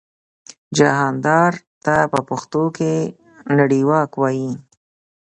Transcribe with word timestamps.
جهاندار 0.77 1.51
ته 1.83 1.95
په 2.11 2.19
پښتو 2.29 2.63
کې 2.77 2.93
نړیواک 3.57 4.11
وايي. 4.17 4.51